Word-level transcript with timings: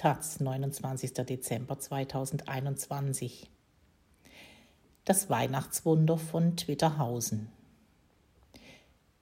Taz, 0.00 0.40
29. 0.40 1.12
Dezember 1.12 1.78
2021. 1.78 3.50
Das 5.04 5.28
Weihnachtswunder 5.28 6.16
von 6.16 6.56
Twitterhausen. 6.56 7.52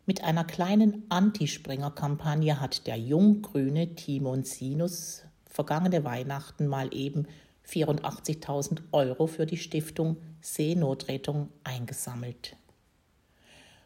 Mit 0.07 0.23
einer 0.23 0.45
kleinen 0.45 1.03
Antispringer-Kampagne 1.09 2.61
hat 2.61 2.87
der 2.87 2.97
junggrüne 2.97 3.97
Timon 3.97 4.45
Sinus 4.45 5.25
vergangene 5.47 6.05
Weihnachten 6.05 6.69
mal 6.69 6.95
eben 6.95 7.27
84.000 7.67 8.83
Euro 8.93 9.27
für 9.27 9.47
die 9.47 9.57
Stiftung 9.57 10.19
Seenotrettung 10.41 11.49
eingesammelt. 11.65 12.55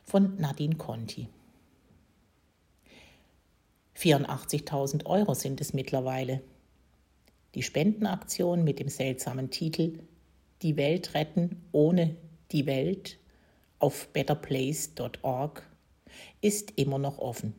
Von 0.04 0.36
Nadine 0.36 0.76
Conti. 0.76 1.30
84.000 3.96 5.06
Euro 5.06 5.32
sind 5.32 5.62
es 5.62 5.72
mittlerweile. 5.72 6.42
Die 7.54 7.62
Spendenaktion 7.62 8.64
mit 8.64 8.78
dem 8.78 8.88
seltsamen 8.88 9.50
Titel 9.50 9.98
Die 10.62 10.76
Welt 10.76 11.14
retten 11.14 11.62
ohne 11.72 12.16
die 12.50 12.66
Welt 12.66 13.18
auf 13.78 14.08
betterplace.org 14.08 15.62
ist 16.40 16.72
immer 16.76 16.98
noch 16.98 17.18
offen. 17.18 17.54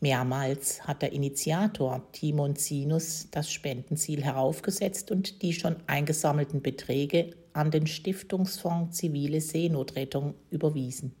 Mehrmals 0.00 0.86
hat 0.86 1.02
der 1.02 1.12
Initiator 1.12 2.06
Timon 2.12 2.54
Sinus 2.56 3.28
das 3.30 3.50
Spendenziel 3.50 4.22
heraufgesetzt 4.22 5.10
und 5.10 5.42
die 5.42 5.52
schon 5.52 5.76
eingesammelten 5.86 6.62
Beträge 6.62 7.30
an 7.52 7.70
den 7.70 7.86
Stiftungsfonds 7.86 8.96
Zivile 8.96 9.40
Seenotrettung 9.40 10.34
überwiesen. 10.50 11.14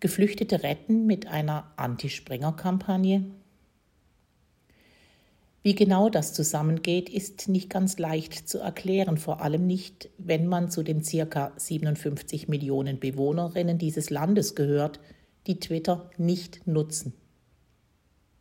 Geflüchtete 0.00 0.62
retten 0.62 1.06
mit 1.06 1.28
einer 1.28 1.72
Anti-Springer-Kampagne 1.76 3.24
wie 5.62 5.74
genau 5.76 6.08
das 6.08 6.32
zusammengeht, 6.32 7.08
ist 7.08 7.48
nicht 7.48 7.70
ganz 7.70 7.98
leicht 7.98 8.48
zu 8.48 8.58
erklären, 8.58 9.16
vor 9.16 9.42
allem 9.42 9.66
nicht, 9.66 10.10
wenn 10.18 10.46
man 10.46 10.70
zu 10.70 10.82
den 10.82 11.04
circa 11.04 11.52
57 11.56 12.48
Millionen 12.48 12.98
Bewohnerinnen 12.98 13.78
dieses 13.78 14.10
Landes 14.10 14.56
gehört, 14.56 14.98
die 15.46 15.60
Twitter 15.60 16.10
nicht 16.18 16.66
nutzen. 16.66 17.14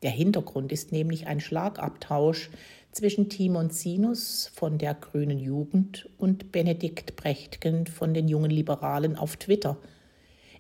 Der 0.01 0.09
Hintergrund 0.09 0.71
ist 0.71 0.91
nämlich 0.91 1.27
ein 1.27 1.39
Schlagabtausch 1.39 2.49
zwischen 2.91 3.29
Timon 3.29 3.69
Sinus 3.69 4.49
von 4.53 4.79
der 4.79 4.95
Grünen 4.95 5.37
Jugend 5.37 6.09
und 6.17 6.51
Benedikt 6.51 7.15
Brechtgen 7.15 7.85
von 7.85 8.15
den 8.15 8.27
Jungen 8.27 8.49
Liberalen 8.49 9.15
auf 9.15 9.37
Twitter, 9.37 9.77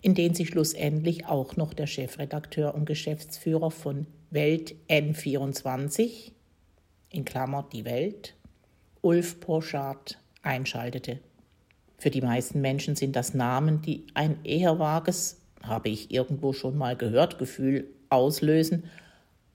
in 0.01 0.13
den 0.13 0.35
sich 0.35 0.49
schlussendlich 0.49 1.25
auch 1.25 1.55
noch 1.55 1.73
der 1.73 1.87
Chefredakteur 1.87 2.75
und 2.75 2.85
Geschäftsführer 2.85 3.71
von 3.71 4.05
Welt 4.29 4.75
N24, 4.89 6.31
in 7.11 7.25
Klammer 7.25 7.67
die 7.71 7.85
Welt, 7.85 8.35
Ulf 9.01 9.39
Porschardt 9.39 10.17
einschaltete. 10.41 11.19
Für 11.97 12.09
die 12.09 12.21
meisten 12.21 12.61
Menschen 12.61 12.95
sind 12.95 13.15
das 13.15 13.33
Namen, 13.33 13.81
die 13.81 14.07
ein 14.13 14.43
eher 14.43 14.79
vages, 14.79 15.39
habe 15.61 15.89
ich 15.89 16.11
irgendwo 16.11 16.53
schon 16.53 16.77
mal 16.77 16.95
gehört, 16.95 17.37
Gefühl 17.37 17.87
auslösen, 18.09 18.85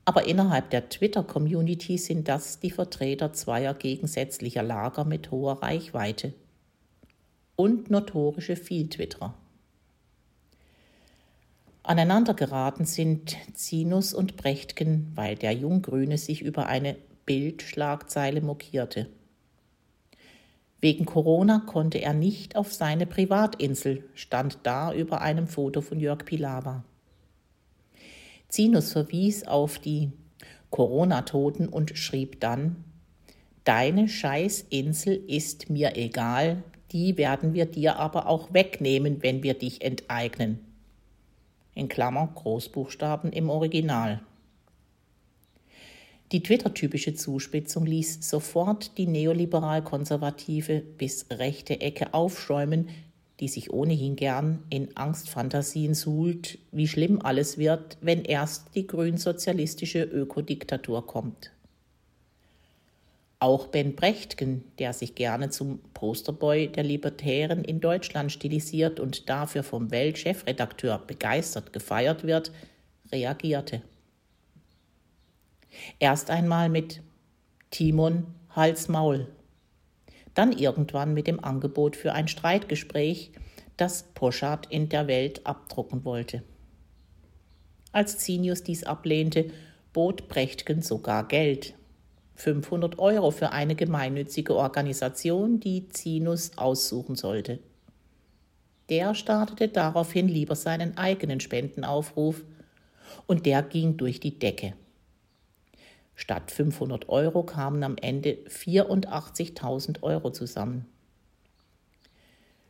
aber 0.04 0.28
innerhalb 0.28 0.70
der 0.70 0.88
Twitter-Community 0.88 1.98
sind 1.98 2.28
das 2.28 2.60
die 2.60 2.70
Vertreter 2.70 3.32
zweier 3.32 3.74
gegensätzlicher 3.74 4.62
Lager 4.62 5.04
mit 5.04 5.32
hoher 5.32 5.62
Reichweite 5.62 6.32
und 7.56 7.90
notorische 7.90 8.54
Vieltwitterer. 8.54 9.34
Aneinandergeraten 11.82 12.84
sind 12.84 13.36
Zinus 13.54 14.14
und 14.14 14.36
Brechtgen, 14.36 15.10
weil 15.14 15.34
der 15.34 15.52
Junggrüne 15.52 16.18
sich 16.18 16.42
über 16.42 16.66
eine 16.66 16.96
Bildschlagzeile 17.26 18.40
mokierte. 18.40 19.08
Wegen 20.80 21.04
Corona 21.04 21.62
konnte 21.66 21.98
er 21.98 22.14
nicht 22.14 22.56
auf 22.56 22.72
seine 22.72 23.06
Privatinsel, 23.06 24.04
stand 24.14 24.58
da 24.62 24.92
über 24.92 25.20
einem 25.20 25.48
Foto 25.48 25.80
von 25.80 25.98
Jörg 25.98 26.24
Pilawa. 26.24 26.84
Zinus 28.48 28.92
verwies 28.92 29.46
auf 29.46 29.78
die 29.78 30.12
Corona-Toten 30.70 31.68
und 31.68 31.98
schrieb 31.98 32.40
dann, 32.40 32.84
Deine 33.64 34.08
Scheißinsel 34.08 35.16
ist 35.26 35.70
mir 35.70 35.96
egal, 35.96 36.62
die 36.92 37.16
werden 37.16 37.52
wir 37.52 37.66
dir 37.66 37.96
aber 37.96 38.28
auch 38.28 38.54
wegnehmen, 38.54 39.22
wenn 39.24 39.42
wir 39.42 39.54
dich 39.54 39.82
enteignen. 39.82 40.60
In 41.74 41.88
Klammer 41.88 42.28
Großbuchstaben 42.32 43.32
im 43.32 43.50
Original. 43.50 44.20
Die 46.32 46.42
Twitter-typische 46.42 47.14
Zuspitzung 47.14 47.86
ließ 47.86 48.28
sofort 48.28 48.98
die 48.98 49.06
neoliberal-konservative 49.06 50.80
bis 50.80 51.26
rechte 51.30 51.80
Ecke 51.80 52.14
aufschäumen, 52.14 52.88
die 53.38 53.46
sich 53.46 53.72
ohnehin 53.72 54.16
gern 54.16 54.64
in 54.68 54.96
Angstfantasien 54.96 55.94
suhlt, 55.94 56.58
wie 56.72 56.88
schlimm 56.88 57.22
alles 57.22 57.58
wird, 57.58 57.96
wenn 58.00 58.24
erst 58.24 58.74
die 58.74 58.88
grünsozialistische 58.88 60.02
Ökodiktatur 60.02 61.06
kommt. 61.06 61.52
Auch 63.38 63.68
Ben 63.68 63.94
Brechtgen, 63.94 64.64
der 64.78 64.94
sich 64.94 65.14
gerne 65.14 65.50
zum 65.50 65.78
Posterboy 65.94 66.68
der 66.68 66.82
Libertären 66.82 67.62
in 67.62 67.80
Deutschland 67.80 68.32
stilisiert 68.32 68.98
und 68.98 69.28
dafür 69.28 69.62
vom 69.62 69.92
Weltchefredakteur 69.92 70.98
begeistert 71.06 71.72
gefeiert 71.72 72.24
wird, 72.24 72.50
reagierte. 73.12 73.82
Erst 75.98 76.30
einmal 76.30 76.68
mit 76.68 77.02
Timon 77.70 78.26
Hals-Maul. 78.50 79.28
Dann 80.34 80.52
irgendwann 80.52 81.14
mit 81.14 81.26
dem 81.26 81.42
Angebot 81.42 81.96
für 81.96 82.12
ein 82.12 82.28
Streitgespräch, 82.28 83.32
das 83.76 84.04
Poschardt 84.14 84.66
in 84.70 84.88
der 84.88 85.06
Welt 85.06 85.46
abdrucken 85.46 86.04
wollte. 86.04 86.42
Als 87.92 88.18
Zinius 88.18 88.62
dies 88.62 88.84
ablehnte, 88.84 89.50
bot 89.92 90.28
Brechtgen 90.28 90.82
sogar 90.82 91.26
Geld. 91.26 91.74
500 92.34 92.98
Euro 92.98 93.30
für 93.30 93.52
eine 93.52 93.74
gemeinnützige 93.74 94.54
Organisation, 94.54 95.58
die 95.58 95.88
Zinus 95.88 96.58
aussuchen 96.58 97.16
sollte. 97.16 97.60
Der 98.88 99.14
startete 99.14 99.68
daraufhin 99.68 100.28
lieber 100.28 100.54
seinen 100.54 100.96
eigenen 100.96 101.40
Spendenaufruf 101.40 102.44
und 103.26 103.46
der 103.46 103.62
ging 103.62 103.96
durch 103.96 104.20
die 104.20 104.38
Decke. 104.38 104.74
Statt 106.16 106.50
500 106.50 107.08
Euro 107.10 107.44
kamen 107.44 107.84
am 107.84 107.96
Ende 107.98 108.38
84.000 108.48 110.02
Euro 110.02 110.30
zusammen. 110.32 110.86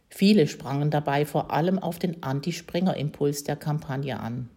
Viele 0.09 0.49
sprangen 0.49 0.91
dabei 0.91 1.25
vor 1.25 1.53
allem 1.53 1.79
auf 1.79 1.99
den 1.99 2.23
Anti-Springer-Impuls 2.23 3.45
der 3.45 3.57
Kampagne 3.57 4.19
an. 4.19 4.51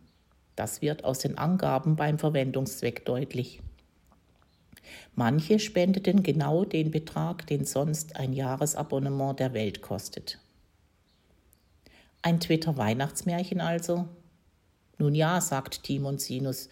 Das 0.56 0.82
wird 0.82 1.04
aus 1.04 1.20
den 1.20 1.38
Angaben 1.38 1.96
beim 1.96 2.18
Verwendungszweck 2.18 3.06
deutlich. 3.06 3.62
Manche 5.16 5.60
spendeten 5.60 6.24
genau 6.24 6.66
den 6.66 6.92
Betrag, 6.92 7.46
den 7.46 7.66
sonst 7.66 8.16
ein 8.16 8.34
Jahresabonnement 8.34 9.40
der 9.40 9.54
Welt 9.54 9.82
kostet. 9.82 10.40
Ein 12.22 12.40
Twitter-Weihnachtsmärchen 12.40 13.62
also? 13.62 14.08
Nun 14.98 15.16
ja, 15.16 15.40
sagt 15.40 15.84
Timon 15.84 16.18
Sinus, 16.18 16.70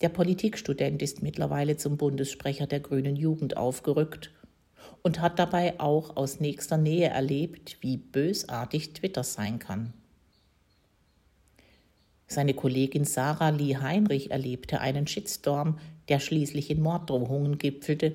der 0.00 0.08
Politikstudent 0.08 1.02
ist 1.02 1.22
mittlerweile 1.22 1.76
zum 1.76 1.96
Bundessprecher 1.96 2.66
der 2.66 2.80
Grünen 2.80 3.16
Jugend 3.16 3.56
aufgerückt 3.56 4.32
und 5.02 5.20
hat 5.20 5.38
dabei 5.38 5.78
auch 5.78 6.16
aus 6.16 6.40
nächster 6.40 6.78
Nähe 6.78 7.08
erlebt, 7.08 7.76
wie 7.80 7.96
bösartig 7.96 8.92
Twitter 8.94 9.24
sein 9.24 9.58
kann. 9.58 9.92
Seine 12.26 12.54
Kollegin 12.54 13.04
Sarah 13.04 13.50
Lee 13.50 13.76
Heinrich 13.76 14.30
erlebte 14.30 14.80
einen 14.80 15.06
Shitstorm, 15.06 15.78
der 16.08 16.20
schließlich 16.20 16.70
in 16.70 16.80
Morddrohungen 16.80 17.58
gipfelte 17.58 18.14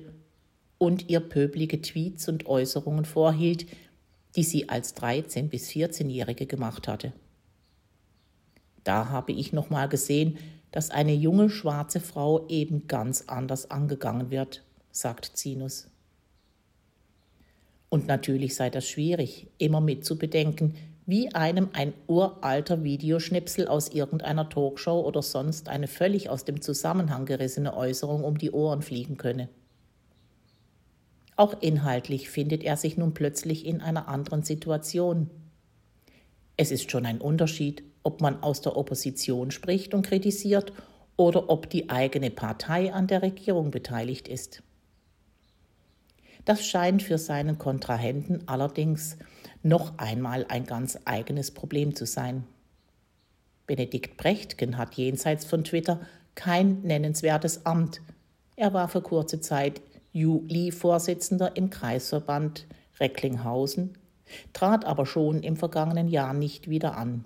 und 0.78 1.08
ihr 1.10 1.20
pöblige 1.20 1.82
Tweets 1.82 2.28
und 2.28 2.46
Äußerungen 2.46 3.04
vorhielt, 3.04 3.66
die 4.34 4.42
sie 4.42 4.68
als 4.68 4.96
13- 4.96 5.48
bis 5.48 5.68
14-Jährige 5.70 6.46
gemacht 6.46 6.88
hatte. 6.88 7.12
Da 8.84 9.08
habe 9.08 9.32
ich 9.32 9.52
nochmal 9.52 9.88
gesehen, 9.88 10.38
dass 10.76 10.90
eine 10.90 11.14
junge 11.14 11.48
schwarze 11.48 12.00
Frau 12.00 12.46
eben 12.48 12.86
ganz 12.86 13.24
anders 13.28 13.70
angegangen 13.70 14.30
wird, 14.30 14.62
sagt 14.90 15.24
Zinus. 15.34 15.88
Und 17.88 18.06
natürlich 18.06 18.54
sei 18.56 18.68
das 18.68 18.86
schwierig, 18.86 19.46
immer 19.56 19.80
mitzubedenken, 19.80 20.74
wie 21.06 21.34
einem 21.34 21.70
ein 21.72 21.94
uralter 22.08 22.84
Videoschnipsel 22.84 23.68
aus 23.68 23.88
irgendeiner 23.88 24.50
Talkshow 24.50 25.00
oder 25.00 25.22
sonst 25.22 25.70
eine 25.70 25.88
völlig 25.88 26.28
aus 26.28 26.44
dem 26.44 26.60
Zusammenhang 26.60 27.24
gerissene 27.24 27.74
Äußerung 27.74 28.22
um 28.22 28.36
die 28.36 28.50
Ohren 28.50 28.82
fliegen 28.82 29.16
könne. 29.16 29.48
Auch 31.36 31.54
inhaltlich 31.62 32.28
findet 32.28 32.62
er 32.62 32.76
sich 32.76 32.98
nun 32.98 33.14
plötzlich 33.14 33.64
in 33.64 33.80
einer 33.80 34.08
anderen 34.08 34.42
Situation. 34.42 35.30
Es 36.58 36.70
ist 36.70 36.90
schon 36.90 37.06
ein 37.06 37.22
Unterschied, 37.22 37.82
ob 38.06 38.20
man 38.20 38.40
aus 38.42 38.60
der 38.60 38.76
Opposition 38.76 39.50
spricht 39.50 39.92
und 39.92 40.06
kritisiert 40.06 40.72
oder 41.16 41.50
ob 41.50 41.68
die 41.68 41.90
eigene 41.90 42.30
Partei 42.30 42.94
an 42.94 43.08
der 43.08 43.22
Regierung 43.22 43.72
beteiligt 43.72 44.28
ist. 44.28 44.62
Das 46.44 46.64
scheint 46.64 47.02
für 47.02 47.18
seinen 47.18 47.58
Kontrahenten 47.58 48.46
allerdings 48.46 49.16
noch 49.64 49.98
einmal 49.98 50.46
ein 50.48 50.64
ganz 50.64 50.96
eigenes 51.04 51.50
Problem 51.50 51.96
zu 51.96 52.06
sein. 52.06 52.44
Benedikt 53.66 54.16
Brechtgen 54.16 54.78
hat 54.78 54.94
jenseits 54.94 55.44
von 55.44 55.64
Twitter 55.64 56.00
kein 56.36 56.82
nennenswertes 56.82 57.66
Amt. 57.66 58.00
Er 58.54 58.72
war 58.72 58.88
für 58.88 59.02
kurze 59.02 59.40
Zeit 59.40 59.82
Juli-Vorsitzender 60.12 61.56
im 61.56 61.70
Kreisverband 61.70 62.68
Recklinghausen, 63.00 63.98
trat 64.52 64.84
aber 64.84 65.06
schon 65.06 65.42
im 65.42 65.56
vergangenen 65.56 66.06
Jahr 66.06 66.32
nicht 66.32 66.70
wieder 66.70 66.96
an. 66.96 67.24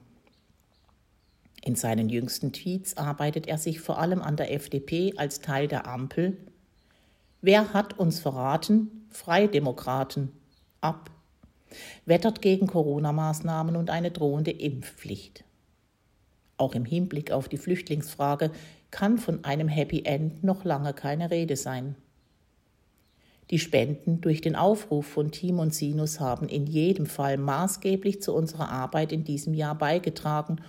In 1.63 1.75
seinen 1.75 2.09
jüngsten 2.09 2.53
Tweets 2.53 2.97
arbeitet 2.97 3.47
er 3.47 3.59
sich 3.59 3.81
vor 3.81 3.99
allem 3.99 4.23
an 4.23 4.37
der 4.37 4.53
FDP 4.53 5.15
als 5.17 5.41
Teil 5.41 5.69
der 5.69 5.87
Ampel. 5.87 6.37
Wer 7.43 7.73
hat 7.75 7.99
uns 7.99 8.21
verraten? 8.21 9.07
Freidemokraten. 9.11 10.31
Ab. 10.81 11.11
Wettert 12.07 12.41
gegen 12.43 12.67
Corona-Maßnahmen 12.67 13.77
und 13.77 13.91
eine 13.91 14.11
drohende 14.11 14.51
Impfpflicht. 14.51 15.45
Auch 16.57 16.75
im 16.75 16.85
Hinblick 16.85 17.31
auf 17.31 17.49
die 17.49 17.59
Flüchtlingsfrage 17.59 18.51
kann 18.91 19.19
von 19.19 19.45
einem 19.45 19.69
Happy 19.69 20.05
End 20.05 20.43
noch 20.43 20.65
lange 20.65 20.95
keine 20.95 21.31
Rede 21.31 21.57
sein. 21.57 21.95
Die 23.51 23.59
Spenden 23.59 24.21
durch 24.21 24.41
den 24.41 24.57
Aufruf 24.57 25.07
von 25.07 25.33
Team 25.33 25.59
und 25.59 25.75
Sinus 25.75 26.21
haben 26.21 26.49
in 26.49 26.67
jedem 26.67 27.07
Fall 27.07 27.37
maßgeblich 27.37 28.23
zu 28.23 28.33
unserer 28.33 28.69
Arbeit 28.69 29.13
in 29.13 29.25
diesem 29.25 29.55
Jahr 29.55 29.75
beigetragen 29.75 30.61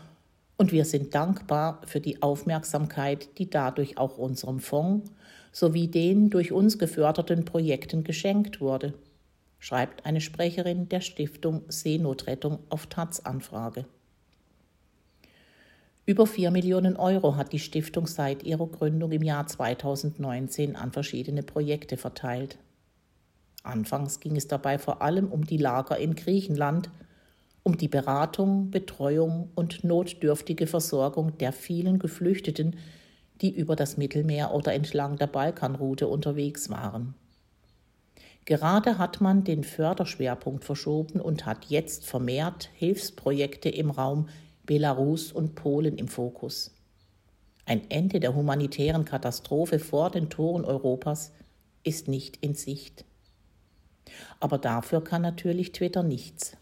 und 0.62 0.72
wir 0.72 0.86
sind 0.86 1.16
dankbar 1.16 1.82
für 1.88 2.00
die 2.00 2.22
Aufmerksamkeit, 2.22 3.40
die 3.40 3.50
dadurch 3.50 3.98
auch 3.98 4.20
unserem 4.20 4.60
Fonds 4.60 5.12
sowie 5.52 5.88
den 5.88 6.30
durch 6.30 6.52
uns 6.52 6.78
geförderten 6.78 7.46
Projekten 7.46 8.04
geschenkt 8.04 8.62
wurde, 8.62 8.94
schreibt 9.58 10.06
eine 10.06 10.22
Sprecherin 10.22 10.88
der 10.88 11.02
Stiftung 11.02 11.64
Seenotrettung 11.68 12.60
auf 12.70 12.86
Taz-Anfrage. 12.86 13.86
Über 16.06 16.28
4 16.28 16.52
Millionen 16.52 16.96
Euro 16.96 17.38
hat 17.38 17.54
die 17.54 17.60
Stiftung 17.60 18.06
seit 18.06 18.44
ihrer 18.44 18.68
Gründung 18.68 19.12
im 19.14 19.24
Jahr 19.24 19.48
2019 19.48 20.76
an 20.76 20.92
verschiedene 20.92 21.42
Projekte 21.42 21.98
verteilt. 21.98 22.60
Anfangs 23.64 24.20
ging 24.20 24.36
es 24.36 24.48
dabei 24.48 24.78
vor 24.78 25.02
allem 25.02 25.26
um 25.32 25.44
die 25.44 25.58
Lager 25.58 25.98
in 25.98 26.14
Griechenland, 26.14 26.92
um 27.64 27.78
die 27.78 27.88
Beratung, 27.88 28.72
Betreuung 28.72 29.50
und 29.56 29.84
notdürftige 29.84 30.68
Versorgung 30.68 31.38
der 31.38 31.54
vielen 31.54 32.00
Geflüchteten, 32.00 32.76
die 33.42 33.56
über 33.56 33.76
das 33.76 33.98
Mittelmeer 33.98 34.54
oder 34.54 34.74
entlang 34.74 35.18
der 35.18 35.28
Balkanroute 35.28 36.08
unterwegs 36.08 36.70
waren. 36.70 37.16
Gerade 38.46 38.98
hat 38.98 39.22
man 39.22 39.44
den 39.44 39.64
Förderschwerpunkt 39.64 40.64
verschoben 40.64 41.22
und 41.22 41.46
hat 41.46 41.66
jetzt 41.66 42.06
vermehrt 42.06 42.70
Hilfsprojekte 42.74 43.70
im 43.70 43.92
Raum 43.92 44.30
Belarus 44.66 45.32
und 45.32 45.56
Polen 45.56 45.98
im 45.98 46.08
Fokus. 46.08 46.72
Ein 47.66 47.90
Ende 47.90 48.20
der 48.20 48.36
humanitären 48.36 49.06
Katastrophe 49.06 49.80
vor 49.80 50.10
den 50.10 50.30
Toren 50.30 50.66
Europas 50.66 51.32
ist 51.84 52.08
nicht 52.08 52.38
in 52.38 52.56
Sicht. 52.56 53.06
Aber 54.40 54.58
dafür 54.58 55.04
kann 55.04 55.22
natürlich 55.22 55.72
Twitter 55.72 56.04
nichts. 56.04 56.58